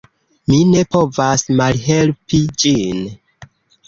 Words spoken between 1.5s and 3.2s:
malhelpi ĝin.